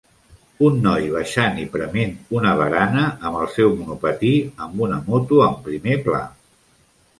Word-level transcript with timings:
Un 0.69 0.77
noi 0.85 1.03
baixant 1.15 1.59
i 1.63 1.65
prement 1.75 2.15
una 2.39 2.55
barana 2.61 3.05
amb 3.31 3.39
el 3.43 3.53
seu 3.59 3.75
monopatí 3.83 4.33
amb 4.67 4.83
una 4.89 5.01
moto 5.13 5.45
en 5.51 5.63
primer 5.71 6.03
pla 6.11 6.27